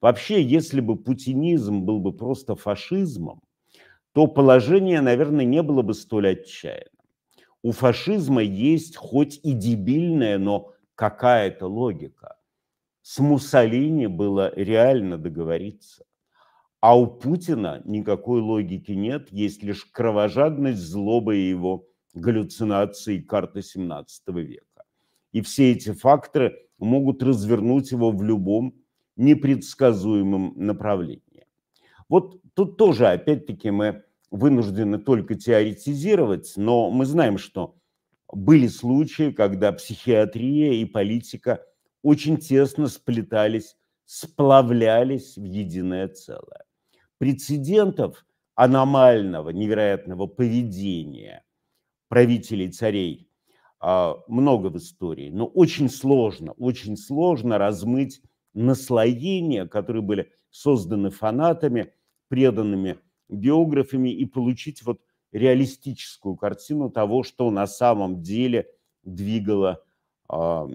Вообще, 0.00 0.42
если 0.42 0.80
бы 0.80 0.96
путинизм 0.96 1.82
был 1.82 2.00
бы 2.00 2.12
просто 2.12 2.54
фашизмом, 2.54 3.40
то 4.12 4.26
положение, 4.26 5.00
наверное, 5.00 5.44
не 5.44 5.62
было 5.62 5.82
бы 5.82 5.94
столь 5.94 6.28
отчаянным. 6.28 6.95
У 7.66 7.72
фашизма 7.72 8.42
есть 8.44 8.94
хоть 8.94 9.40
и 9.42 9.52
дебильная, 9.52 10.38
но 10.38 10.72
какая-то 10.94 11.66
логика. 11.66 12.36
С 13.02 13.18
Муссолини 13.18 14.06
было 14.06 14.54
реально 14.54 15.18
договориться. 15.18 16.04
А 16.80 16.96
у 16.96 17.08
Путина 17.08 17.82
никакой 17.84 18.40
логики 18.40 18.92
нет, 18.92 19.32
есть 19.32 19.64
лишь 19.64 19.84
кровожадность, 19.84 20.78
злоба 20.78 21.34
и 21.34 21.48
его 21.48 21.88
галлюцинации 22.14 23.18
карты 23.18 23.62
17 23.62 24.28
века. 24.28 24.84
И 25.32 25.40
все 25.40 25.72
эти 25.72 25.90
факторы 25.92 26.56
могут 26.78 27.20
развернуть 27.20 27.90
его 27.90 28.12
в 28.12 28.22
любом 28.22 28.76
непредсказуемом 29.16 30.52
направлении. 30.54 31.48
Вот 32.08 32.40
тут 32.54 32.76
тоже, 32.76 33.08
опять-таки, 33.08 33.72
мы 33.72 34.04
вынуждены 34.30 34.98
только 34.98 35.34
теоретизировать, 35.34 36.52
но 36.56 36.90
мы 36.90 37.06
знаем, 37.06 37.38
что 37.38 37.76
были 38.32 38.66
случаи, 38.66 39.30
когда 39.30 39.72
психиатрия 39.72 40.74
и 40.74 40.84
политика 40.84 41.64
очень 42.02 42.36
тесно 42.36 42.88
сплетались, 42.88 43.76
сплавлялись 44.04 45.36
в 45.36 45.44
единое 45.44 46.08
целое. 46.08 46.64
Прецедентов 47.18 48.24
аномального, 48.54 49.50
невероятного 49.50 50.26
поведения 50.26 51.44
правителей 52.08 52.70
царей 52.70 53.28
а, 53.80 54.16
много 54.28 54.68
в 54.68 54.76
истории, 54.78 55.30
но 55.30 55.46
очень 55.46 55.90
сложно, 55.90 56.52
очень 56.52 56.96
сложно 56.96 57.58
размыть 57.58 58.22
наслоения, 58.54 59.66
которые 59.66 60.02
были 60.02 60.32
созданы 60.50 61.10
фанатами, 61.10 61.92
преданными 62.28 62.98
биографами, 63.28 64.10
и 64.10 64.24
получить 64.24 64.82
вот 64.84 65.00
реалистическую 65.32 66.36
картину 66.36 66.90
того, 66.90 67.22
что 67.22 67.50
на 67.50 67.66
самом 67.66 68.22
деле 68.22 68.68
двигало 69.02 69.84
э, 70.30 70.66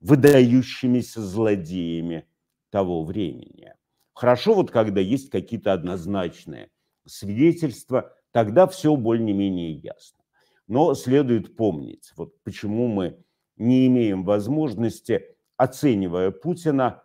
выдающимися 0.00 1.22
злодеями 1.22 2.26
того 2.70 3.04
времени. 3.04 3.72
Хорошо 4.12 4.54
вот, 4.54 4.70
когда 4.70 5.00
есть 5.00 5.30
какие-то 5.30 5.72
однозначные 5.72 6.70
свидетельства, 7.06 8.12
тогда 8.32 8.66
все 8.66 8.96
более-менее 8.96 9.72
ясно. 9.72 10.18
Но 10.66 10.94
следует 10.94 11.56
помнить, 11.56 12.12
вот 12.16 12.34
почему 12.42 12.88
мы 12.88 13.18
не 13.56 13.86
имеем 13.86 14.24
возможности, 14.24 15.36
оценивая 15.56 16.30
Путина, 16.30 17.02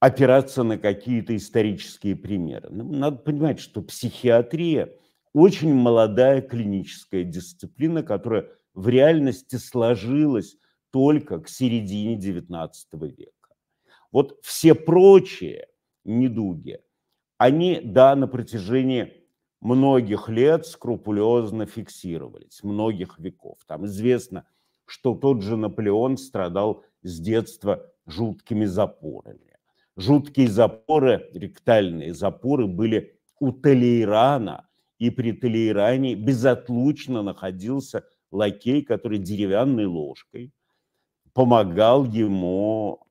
опираться 0.00 0.62
на 0.62 0.78
какие-то 0.78 1.36
исторические 1.36 2.16
примеры. 2.16 2.68
Ну, 2.70 2.90
надо 2.90 3.18
понимать, 3.18 3.60
что 3.60 3.82
психиатрия 3.82 4.92
очень 5.32 5.74
молодая 5.74 6.40
клиническая 6.40 7.22
дисциплина, 7.22 8.02
которая 8.02 8.48
в 8.74 8.88
реальности 8.88 9.56
сложилась 9.56 10.56
только 10.90 11.38
к 11.38 11.48
середине 11.48 12.16
XIX 12.16 12.70
века. 13.00 13.54
Вот 14.10 14.38
все 14.42 14.74
прочие 14.74 15.68
недуги, 16.04 16.80
они, 17.38 17.80
да, 17.82 18.16
на 18.16 18.26
протяжении 18.26 19.12
многих 19.60 20.28
лет 20.28 20.66
скрупулезно 20.66 21.66
фиксировались, 21.66 22.62
многих 22.62 23.18
веков. 23.18 23.58
Там 23.66 23.86
известно, 23.86 24.46
что 24.86 25.14
тот 25.14 25.42
же 25.42 25.56
Наполеон 25.56 26.16
страдал 26.16 26.84
с 27.02 27.20
детства 27.20 27.86
жуткими 28.06 28.64
запорами. 28.64 29.49
Жуткие 30.00 30.48
запоры, 30.48 31.28
ректальные 31.34 32.14
запоры 32.14 32.66
были 32.66 33.20
у 33.38 33.52
Толейрана, 33.52 34.66
и 34.98 35.10
при 35.10 35.32
Толейране 35.32 36.14
безотлучно 36.14 37.22
находился 37.22 38.06
лакей, 38.30 38.82
который 38.82 39.18
деревянной 39.18 39.84
ложкой 39.84 40.54
помогал 41.34 42.06
ему 42.06 43.06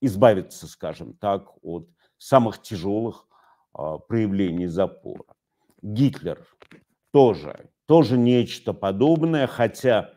избавиться, 0.00 0.68
скажем 0.68 1.14
так, 1.14 1.52
от 1.64 1.88
самых 2.16 2.62
тяжелых 2.62 3.26
а, 3.72 3.98
проявлений 3.98 4.68
запора. 4.68 5.34
Гитлер 5.82 6.46
тоже, 7.12 7.70
тоже 7.86 8.16
нечто 8.16 8.72
подобное, 8.72 9.48
хотя 9.48 10.12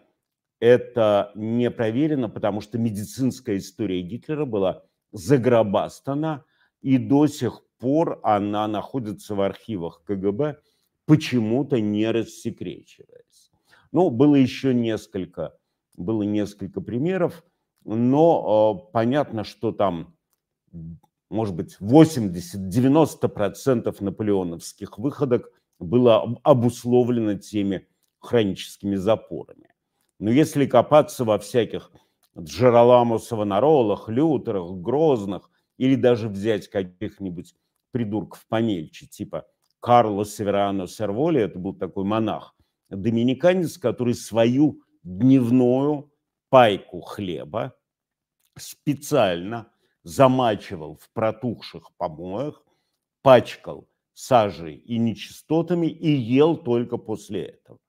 это 0.60 1.32
не 1.34 1.72
проверено, 1.72 2.30
потому 2.30 2.62
что 2.62 2.78
медицинская 2.78 3.58
история 3.58 4.04
Гитлера 4.04 4.46
была 4.46 4.84
загробастана, 5.14 6.44
и 6.82 6.98
до 6.98 7.28
сих 7.28 7.62
пор 7.80 8.20
она 8.24 8.68
находится 8.68 9.36
в 9.36 9.42
архивах 9.42 10.04
КГБ, 10.04 10.58
почему-то 11.06 11.80
не 11.80 12.12
рассекречиваясь. 12.12 13.52
Ну, 13.94 14.10
было 14.10 14.36
еще 14.36 14.74
несколько, 14.74 15.56
было 15.96 16.24
несколько 16.24 16.82
примеров, 16.82 17.46
но 17.86 18.84
э, 18.86 18.92
понятно, 18.92 19.46
что 19.46 19.72
там 19.72 20.14
может 21.34 21.56
быть, 21.56 21.78
80-90% 21.82 23.96
наполеоновских 24.00 24.98
выходок 25.00 25.52
было 25.80 26.38
обусловлено 26.44 27.40
теми 27.40 27.88
хроническими 28.20 28.96
запорами. 28.96 29.74
Но 30.20 30.30
если 30.30 30.68
копаться 30.68 31.26
во 31.26 31.40
всяких 31.40 31.92
Джероламу 32.40 33.20
Лютерах, 34.08 34.72
Грозных, 34.72 35.50
или 35.78 35.96
даже 35.96 36.30
взять 36.30 36.68
каких-нибудь 36.68 37.54
придурков 37.92 38.46
помельче, 38.48 39.08
типа 39.08 39.46
Карло 39.80 40.26
Северано 40.26 40.88
Серволи, 40.88 41.42
это 41.42 41.60
был 41.60 41.74
такой 41.74 42.06
монах, 42.06 42.56
доминиканец, 42.90 43.78
который 43.78 44.14
свою 44.14 44.82
дневную 45.04 46.12
пайку 46.50 47.02
хлеба 47.02 47.76
специально 48.58 49.72
замачивал 50.04 50.98
в 50.98 51.10
протухших 51.12 51.90
помоях, 51.98 52.64
пачкал 53.22 53.88
сажей 54.14 54.76
и 54.76 54.98
нечистотами 54.98 55.88
и 55.88 56.12
ел 56.12 56.56
только 56.58 56.98
после 56.98 57.44
этого. 57.44 57.80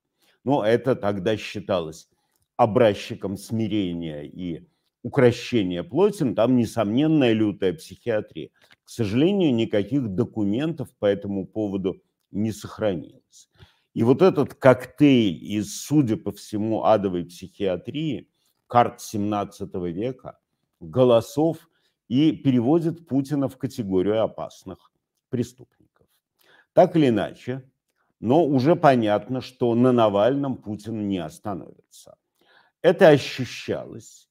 Но 0.43 0.65
это 0.65 0.97
тогда 0.97 1.37
считалось 1.37 2.09
образчиком 2.57 3.37
смирения 3.37 4.23
и 4.23 4.67
укращения 5.03 5.83
плоти, 5.83 6.33
там 6.35 6.57
несомненная 6.57 7.33
лютая 7.33 7.75
психиатрия. 7.75 8.51
К 8.85 8.89
сожалению, 8.89 9.55
никаких 9.55 10.09
документов 10.09 10.89
по 10.99 11.07
этому 11.07 11.47
поводу 11.47 12.03
не 12.31 12.53
сохранилось. 12.53 13.49
И 13.93 14.03
вот 14.03 14.23
этот 14.23 14.55
коктейль 14.55 15.45
из, 15.45 15.81
судя 15.83 16.17
по 16.17 16.33
всему, 16.33 16.85
адовой 16.85 17.25
психиатрии, 17.25 18.29
карт 18.67 19.01
17 19.01 19.73
века, 19.75 20.39
голосов 20.81 21.69
и 22.09 22.33
переводит 22.33 23.07
Путина 23.07 23.49
в 23.49 23.57
категорию 23.57 24.23
опасных 24.23 24.93
преступников. 25.29 26.07
Так 26.73 26.97
или 26.97 27.09
иначе, 27.09 27.71
но 28.21 28.45
уже 28.45 28.75
понятно, 28.75 29.41
что 29.41 29.75
на 29.75 29.93
Навальном 29.93 30.57
Путин 30.57 31.09
не 31.09 31.19
остановится. 31.19 32.17
Это 32.85 33.09
ощущалось, 33.09 34.29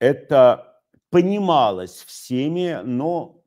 это 0.00 0.82
понималось 1.08 2.04
всеми, 2.06 2.78
но 2.84 3.42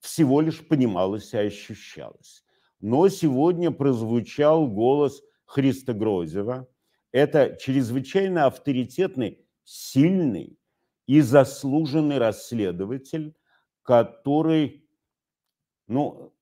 всего 0.00 0.40
лишь 0.40 0.66
понималось 0.66 1.32
и 1.32 1.36
ощущалось. 1.38 2.44
Но 2.80 3.08
сегодня 3.08 3.70
прозвучал 3.70 4.66
голос 4.66 5.22
Христа 5.44 5.92
Грозева. 5.92 6.66
Это 7.12 7.56
чрезвычайно 7.56 8.46
авторитетный, 8.46 9.46
сильный, 9.62 10.58
и 11.06 11.20
заслуженный 11.20 12.18
расследователь, 12.18 13.36
который, 13.82 14.88
ну, 15.86 16.34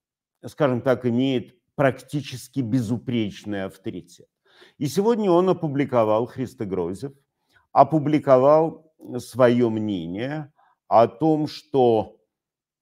скажем 0.47 0.81
так, 0.81 1.05
имеет 1.05 1.55
практически 1.75 2.61
безупречный 2.61 3.65
авторитет. 3.65 4.31
И 4.79 4.87
сегодня 4.87 5.31
он 5.31 5.49
опубликовал, 5.49 6.27
Христогрозев, 6.27 7.13
опубликовал 7.73 8.93
свое 9.19 9.69
мнение 9.69 10.53
о 10.89 11.07
том, 11.07 11.47
что 11.47 12.17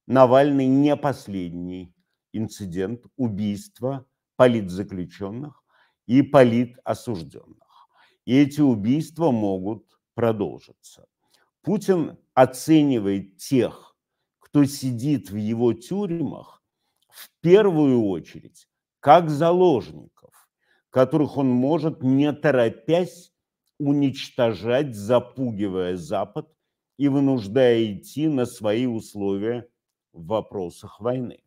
Навальный 0.06 0.66
не 0.66 0.96
последний 0.96 1.94
инцидент 2.32 3.04
убийства 3.18 4.06
политзаключенных 4.36 5.62
и 6.06 6.22
политосужденных. 6.22 7.88
И 8.24 8.34
эти 8.34 8.62
убийства 8.62 9.30
могут 9.30 9.84
продолжиться. 10.14 11.06
Путин 11.60 12.16
оценивает 12.32 13.36
тех, 13.36 13.94
кто 14.38 14.64
сидит 14.64 15.28
в 15.28 15.36
его 15.36 15.74
тюрьмах, 15.74 16.62
в 17.10 17.28
первую 17.42 18.04
очередь, 18.06 18.66
как 19.00 19.28
заложников, 19.28 20.17
которых 20.90 21.36
он 21.36 21.48
может, 21.48 22.02
не 22.02 22.32
торопясь, 22.32 23.32
уничтожать, 23.78 24.94
запугивая 24.94 25.96
Запад 25.96 26.48
и 26.96 27.08
вынуждая 27.08 27.92
идти 27.92 28.26
на 28.26 28.44
свои 28.46 28.86
условия 28.86 29.68
в 30.12 30.26
вопросах 30.26 31.00
войны. 31.00 31.40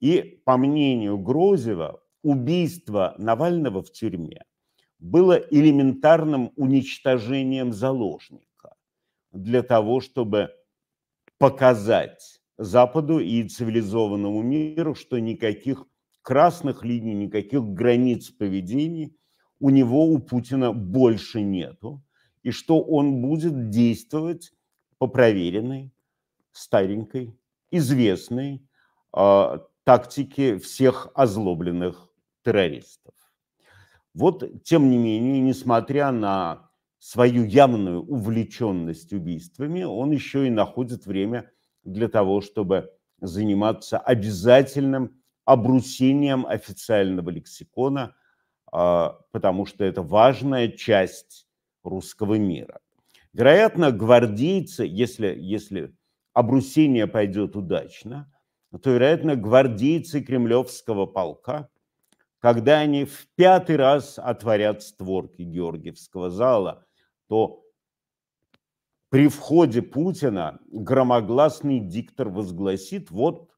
И, 0.00 0.42
по 0.44 0.56
мнению 0.56 1.18
Грозева, 1.18 2.02
убийство 2.22 3.14
Навального 3.18 3.82
в 3.82 3.90
тюрьме 3.92 4.44
было 4.98 5.34
элементарным 5.34 6.52
уничтожением 6.56 7.72
заложника 7.72 8.76
для 9.32 9.62
того, 9.62 10.00
чтобы 10.00 10.50
показать 11.38 12.40
Западу 12.58 13.18
и 13.18 13.48
цивилизованному 13.48 14.42
миру, 14.42 14.94
что 14.94 15.18
никаких 15.18 15.86
красных 16.22 16.84
линий, 16.84 17.14
никаких 17.14 17.62
границ 17.64 18.30
поведения 18.30 19.10
у 19.58 19.70
него, 19.70 20.06
у 20.06 20.18
Путина 20.18 20.72
больше 20.72 21.42
нету, 21.42 22.02
и 22.42 22.50
что 22.50 22.80
он 22.80 23.20
будет 23.20 23.68
действовать 23.70 24.52
по 24.98 25.06
проверенной, 25.06 25.92
старенькой, 26.52 27.36
известной 27.70 28.66
э, 29.16 29.58
тактике 29.84 30.58
всех 30.58 31.08
озлобленных 31.14 32.08
террористов. 32.42 33.14
Вот, 34.14 34.62
тем 34.64 34.90
не 34.90 34.98
менее, 34.98 35.40
несмотря 35.40 36.10
на 36.10 36.70
свою 36.98 37.44
явную 37.44 38.02
увлеченность 38.02 39.12
убийствами, 39.12 39.82
он 39.82 40.10
еще 40.10 40.46
и 40.46 40.50
находит 40.50 41.06
время 41.06 41.50
для 41.84 42.08
того, 42.08 42.40
чтобы 42.40 42.90
заниматься 43.20 43.98
обязательным 43.98 45.19
обрусением 45.52 46.46
официального 46.46 47.30
лексикона, 47.30 48.14
а, 48.72 49.18
потому 49.32 49.66
что 49.66 49.84
это 49.84 50.02
важная 50.02 50.68
часть 50.68 51.46
русского 51.82 52.34
мира. 52.34 52.80
Вероятно, 53.32 53.92
гвардейцы, 53.92 54.84
если, 54.84 55.34
если 55.38 55.94
обрусение 56.32 57.06
пойдет 57.06 57.56
удачно, 57.56 58.32
то, 58.82 58.90
вероятно, 58.90 59.36
гвардейцы 59.36 60.20
кремлевского 60.20 61.06
полка– 61.06 61.68
когда 62.40 62.78
они 62.78 63.04
в 63.04 63.28
пятый 63.36 63.76
раз 63.76 64.18
отворят 64.18 64.82
створки 64.82 65.42
Георгиевского 65.42 66.30
зала, 66.30 66.86
то 67.28 67.62
при 69.10 69.28
входе 69.28 69.82
Путина 69.82 70.58
громогласный 70.72 71.80
диктор 71.80 72.30
возгласит 72.30 73.10
вот 73.10 73.49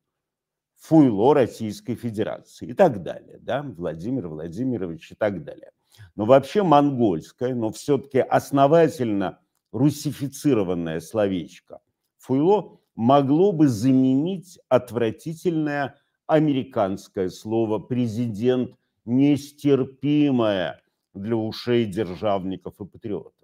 фуйло 0.83 1.33
Российской 1.33 1.95
Федерации 1.95 2.69
и 2.69 2.73
так 2.75 3.03
далее, 3.05 3.39
да, 3.41 3.63
Владимир 3.63 4.27
Владимирович 4.27 5.13
и 5.13 5.15
так 5.15 5.45
далее. 5.45 5.71
Но 6.17 6.25
вообще 6.25 6.65
монгольское, 6.65 7.55
но 7.55 7.71
все-таки 7.71 8.19
основательно 8.19 9.39
русифицированное 9.71 10.99
словечко 10.99 11.81
фуйло 12.19 12.81
могло 12.97 13.53
бы 13.53 13.69
заменить 13.69 14.59
отвратительное 14.69 15.97
американское 16.27 17.29
слово 17.29 17.79
«президент» 17.79 18.75
нестерпимое 19.05 20.83
для 21.15 21.37
ушей 21.37 21.85
державников 21.87 22.81
и 22.81 22.87
патриотов. 22.87 23.35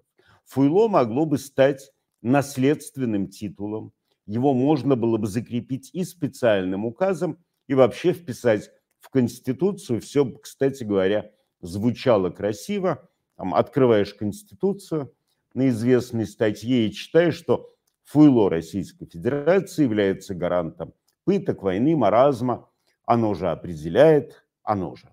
Фуйло 0.45 0.89
могло 0.89 1.25
бы 1.25 1.37
стать 1.37 1.91
наследственным 2.21 3.29
титулом, 3.29 3.93
его 4.29 4.53
можно 4.53 4.95
было 4.95 5.17
бы 5.17 5.25
закрепить 5.25 5.89
и 5.91 6.03
специальным 6.03 6.85
указом, 6.85 7.39
и 7.67 7.73
вообще 7.73 8.13
вписать 8.13 8.69
в 8.99 9.09
Конституцию. 9.09 10.01
Все, 10.01 10.23
кстати 10.23 10.83
говоря, 10.83 11.31
звучало 11.61 12.29
красиво. 12.29 13.09
Там, 13.37 13.55
открываешь 13.55 14.13
Конституцию 14.13 15.11
на 15.55 15.69
известной 15.69 16.27
статье 16.27 16.85
и 16.85 16.91
читаешь, 16.91 17.33
что 17.33 17.69
фуйло 18.03 18.51
Российской 18.51 19.07
Федерации 19.07 19.83
является 19.83 20.35
гарантом 20.35 20.93
пыток, 21.23 21.63
войны, 21.63 21.95
маразма, 21.95 22.69
оно 23.05 23.33
же 23.33 23.49
определяет, 23.49 24.45
оно 24.61 24.95
же 24.95 25.09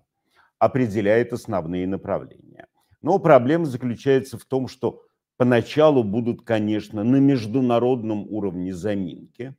определяет 0.59 1.33
основные 1.33 1.87
направления. 1.87 2.67
Но 3.01 3.17
проблема 3.17 3.65
заключается 3.65 4.37
в 4.37 4.45
том, 4.45 4.67
что 4.67 5.06
поначалу 5.37 6.03
будут, 6.03 6.41
конечно, 6.41 7.03
на 7.03 7.17
международном 7.17 8.27
уровне 8.27 8.73
заминки. 8.73 9.55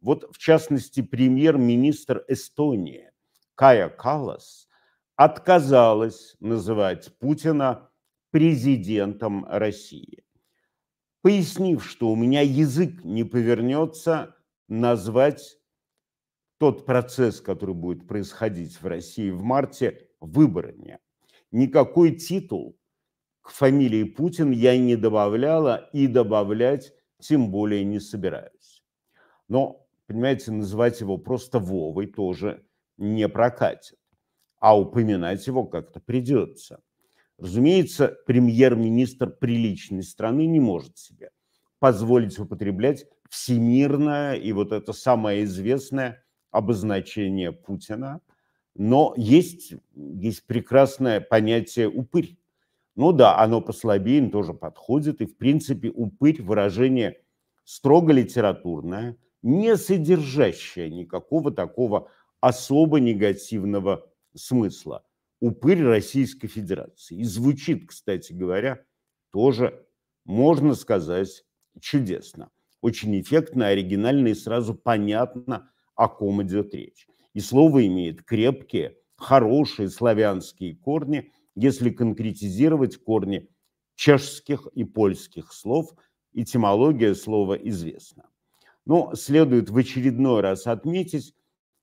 Вот, 0.00 0.28
в 0.32 0.38
частности, 0.38 1.02
премьер-министр 1.02 2.24
Эстонии 2.28 3.10
Кая 3.54 3.88
Калас 3.88 4.68
отказалась 5.16 6.36
называть 6.40 7.16
Путина 7.18 7.90
президентом 8.30 9.44
России, 9.48 10.24
пояснив, 11.22 11.84
что 11.84 12.10
у 12.10 12.16
меня 12.16 12.42
язык 12.42 13.04
не 13.04 13.24
повернется 13.24 14.36
назвать 14.68 15.58
тот 16.58 16.86
процесс, 16.86 17.40
который 17.40 17.74
будет 17.74 18.06
происходить 18.06 18.80
в 18.80 18.86
России 18.86 19.30
в 19.30 19.42
марте, 19.42 20.08
выборами. 20.20 20.98
Никакой 21.50 22.14
титул 22.16 22.78
к 23.48 23.50
фамилии 23.50 24.04
Путин 24.04 24.50
я 24.50 24.76
не 24.76 24.94
добавляла 24.94 25.88
и 25.94 26.06
добавлять 26.06 26.92
тем 27.18 27.50
более 27.50 27.82
не 27.82 27.98
собираюсь. 27.98 28.82
Но, 29.48 29.86
понимаете, 30.06 30.52
называть 30.52 31.00
его 31.00 31.16
просто 31.16 31.58
Вовой 31.58 32.08
тоже 32.08 32.62
не 32.98 33.26
прокатит, 33.26 33.98
а 34.58 34.78
упоминать 34.78 35.46
его 35.46 35.64
как-то 35.64 35.98
придется. 35.98 36.82
Разумеется, 37.38 38.18
премьер-министр 38.26 39.30
приличной 39.30 40.02
страны 40.02 40.44
не 40.44 40.60
может 40.60 40.98
себе 40.98 41.30
позволить 41.78 42.38
употреблять 42.38 43.06
всемирное 43.30 44.34
и 44.34 44.52
вот 44.52 44.72
это 44.72 44.92
самое 44.92 45.44
известное 45.44 46.22
обозначение 46.50 47.52
Путина, 47.52 48.20
но 48.74 49.14
есть, 49.16 49.72
есть 49.94 50.46
прекрасное 50.46 51.22
понятие 51.22 51.88
«упырь». 51.88 52.36
Ну 52.98 53.12
да, 53.12 53.38
оно 53.38 53.60
послабее, 53.60 54.18
им 54.18 54.32
тоже 54.32 54.54
подходит, 54.54 55.20
и 55.20 55.26
в 55.26 55.36
принципе 55.36 55.88
упырь– 55.88 56.42
выражение 56.42 57.20
строго 57.62 58.12
литературное, 58.12 59.16
не 59.40 59.76
содержащее 59.76 60.90
никакого 60.90 61.52
такого 61.52 62.10
особо 62.40 62.98
негативного 62.98 64.04
смысла. 64.34 65.04
Упырь 65.38 65.84
Российской 65.84 66.48
Федерации. 66.48 67.18
И 67.18 67.22
звучит, 67.22 67.86
кстати 67.86 68.32
говоря, 68.32 68.84
тоже, 69.30 69.86
можно 70.24 70.74
сказать, 70.74 71.44
чудесно. 71.80 72.50
Очень 72.80 73.20
эффектно, 73.20 73.68
оригинально 73.68 74.26
и 74.26 74.34
сразу 74.34 74.74
понятно, 74.74 75.70
о 75.94 76.08
ком 76.08 76.42
идет 76.42 76.74
речь. 76.74 77.06
И 77.32 77.38
слово 77.38 77.86
имеет 77.86 78.24
крепкие, 78.24 78.96
хорошие 79.14 79.88
славянские 79.88 80.74
корни, 80.74 81.30
если 81.58 81.90
конкретизировать 81.90 82.96
корни 82.98 83.48
чешских 83.96 84.68
и 84.74 84.84
польских 84.84 85.52
слов, 85.52 85.92
этимология 86.32 87.14
слова 87.14 87.54
известна. 87.54 88.30
Но 88.86 89.14
следует 89.16 89.68
в 89.68 89.76
очередной 89.76 90.40
раз 90.40 90.68
отметить 90.68 91.34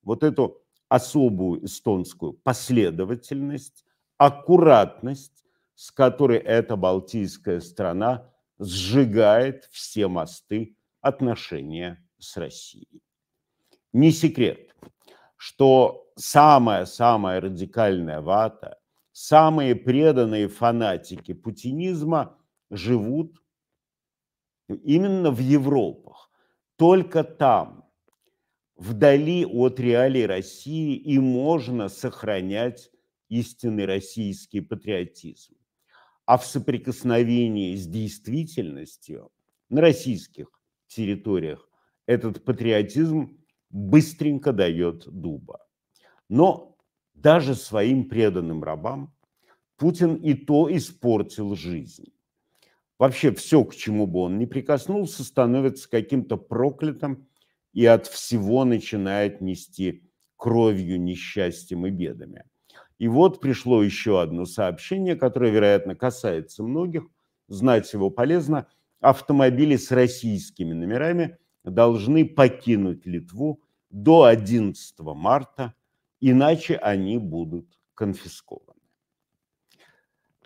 вот 0.02 0.24
эту 0.24 0.64
особую 0.88 1.66
эстонскую 1.66 2.34
последовательность, 2.34 3.84
аккуратность, 4.18 5.44
с 5.76 5.92
которой 5.92 6.38
эта 6.38 6.78
балтийская 6.78 7.60
страна 7.60 8.32
сжигает 8.58 9.68
все 9.72 10.08
мосты 10.08 10.78
отношения 11.02 12.02
с 12.18 12.38
Россией. 12.38 13.02
Не 13.92 14.12
секрет, 14.12 14.74
что 15.36 16.10
самая-самая 16.16 17.42
радикальная 17.42 18.22
вата, 18.22 18.80
самые 19.16 19.76
преданные 19.76 20.50
фанатики 20.50 21.34
путинизма 21.34 22.38
живут 22.70 23.42
именно 24.68 25.32
в 25.32 25.40
Европах. 25.40 26.30
Только 26.76 27.24
там, 27.24 27.90
вдали 28.76 29.46
от 29.46 29.80
реалий 29.80 30.26
России, 30.26 30.98
и 30.98 31.18
можно 31.18 31.88
сохранять 31.88 32.92
истинный 33.30 33.86
российский 33.86 34.60
патриотизм. 34.60 35.56
А 36.26 36.38
в 36.38 36.46
соприкосновении 36.46 37.74
с 37.74 37.88
действительностью 37.88 39.32
на 39.70 39.80
российских 39.80 40.48
территориях 40.88 41.70
этот 42.06 42.44
патриотизм 42.44 43.42
быстренько 43.70 44.52
дает 44.52 45.08
дуба. 45.08 45.66
Но 46.28 46.75
даже 47.16 47.56
своим 47.56 48.08
преданным 48.08 48.64
рабам 48.64 49.14
Путин 49.78 50.16
и 50.16 50.34
то 50.34 50.74
испортил 50.76 51.56
жизнь. 51.56 52.14
вообще 52.98 53.34
все, 53.34 53.64
к 53.66 53.76
чему 53.76 54.08
бы 54.08 54.20
он 54.20 54.38
ни 54.38 54.46
прикоснулся, 54.46 55.24
становится 55.24 55.90
каким-то 55.90 56.38
проклятым 56.38 57.28
и 57.74 57.86
от 57.86 58.08
всего 58.08 58.64
начинает 58.64 59.42
нести 59.42 60.10
кровью, 60.38 61.02
несчастьем 61.02 61.86
и 61.88 61.90
бедами. 61.90 62.46
И 63.00 63.08
вот 63.08 63.42
пришло 63.42 63.84
еще 63.84 64.22
одно 64.22 64.46
сообщение, 64.46 65.16
которое, 65.16 65.52
вероятно, 65.52 65.96
касается 65.96 66.64
многих. 66.64 67.06
Знать 67.48 67.92
его 67.92 68.10
полезно. 68.10 68.68
Автомобили 69.02 69.76
с 69.76 69.92
российскими 69.92 70.72
номерами 70.72 71.38
должны 71.64 72.26
покинуть 72.26 73.06
Литву 73.06 73.62
до 73.90 74.24
11 74.24 75.00
марта, 75.00 75.74
иначе 76.20 76.76
они 76.76 77.18
будут 77.18 77.68
конфискованы. 77.94 78.82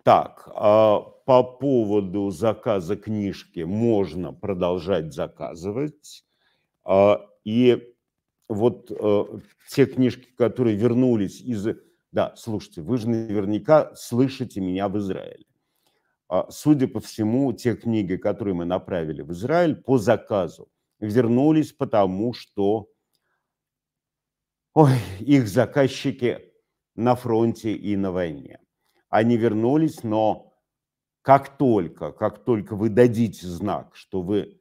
Так, 0.04 0.50
а 0.56 1.02
по 1.26 1.44
поводу 1.44 2.32
заказа 2.32 2.96
книжки 2.96 3.60
можно 3.60 4.34
продолжать 4.34 5.14
заказывать. 5.14 6.24
А, 6.84 7.26
и 7.44 7.94
вот 8.48 8.92
э, 8.92 9.24
те 9.70 9.86
книжки, 9.86 10.30
которые 10.36 10.76
вернулись 10.76 11.42
из 11.42 11.68
да, 12.12 12.34
слушайте, 12.36 12.82
вы 12.82 12.98
же 12.98 13.08
наверняка 13.10 13.94
слышите 13.96 14.62
меня 14.62 14.90
в 14.90 14.98
Израиле. 14.98 15.46
А, 16.28 16.50
судя 16.50 16.88
по 16.88 17.00
всему, 17.00 17.54
те 17.54 17.76
книги, 17.76 18.16
которые 18.16 18.56
мы 18.56 18.66
направили 18.66 19.22
в 19.22 19.32
Израиль 19.32 19.76
по 19.76 19.98
заказу, 19.98 20.70
вернулись 21.00 21.72
потому, 21.72 22.34
что 22.34 22.88
ой, 24.74 24.94
их 25.20 25.48
заказчики 25.48 26.40
на 26.96 27.16
фронте 27.16 27.74
и 27.74 27.96
на 27.96 28.12
войне. 28.12 28.60
Они 29.10 29.38
вернулись, 29.38 30.04
но 30.04 30.50
как 31.22 31.58
только, 31.58 32.12
как 32.12 32.44
только 32.44 32.76
вы 32.76 32.90
дадите 32.90 33.48
знак, 33.48 33.96
что 33.96 34.22
вы, 34.22 34.60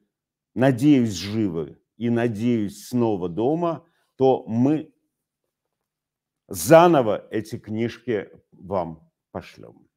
надеюсь, 0.55 1.13
живы 1.13 1.79
и 1.97 2.09
надеюсь, 2.09 2.87
снова 2.87 3.29
дома, 3.29 3.85
то 4.15 4.43
мы 4.47 4.93
заново 6.47 7.27
эти 7.31 7.57
книжки 7.57 8.29
вам 8.51 9.11
пошлем. 9.31 9.87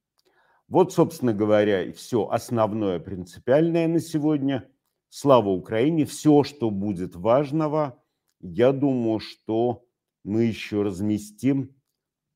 Вот, 0.68 0.92
собственно 0.92 1.34
говоря, 1.34 1.82
и 1.82 1.92
все 1.92 2.28
основное 2.28 2.98
принципиальное 2.98 3.88
на 3.88 4.00
сегодня. 4.00 4.68
Слава 5.08 5.50
Украине! 5.50 6.06
Все, 6.06 6.44
что 6.44 6.70
будет 6.70 7.14
важного, 7.14 8.02
я 8.40 8.72
думаю, 8.72 9.20
что 9.20 9.84
мы 10.24 10.44
еще 10.44 10.82
разместим 10.82 11.74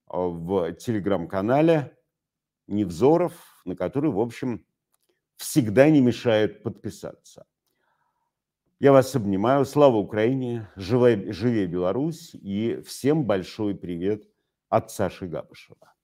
а, 0.07 0.19
в 0.19 0.73
телеграм-канале 0.75 1.97
Невзоров, 2.67 3.33
на 3.65 3.77
который, 3.77 4.11
в 4.11 4.21
общем, 4.21 4.67
всегда 5.37 5.89
не 5.91 6.01
мешает 6.01 6.63
подписаться. 6.63 7.47
Я 8.79 8.93
вас 8.93 9.15
обнимаю. 9.15 9.65
Слава 9.65 9.97
Украине! 9.97 10.69
Живе, 10.77 11.33
живе 11.33 11.67
Беларусь! 11.67 12.35
И 12.35 12.83
всем 12.87 13.25
большой 13.25 13.75
привет 13.75 14.29
от 14.69 14.91
Саши 14.91 15.27
Габышева. 15.27 15.96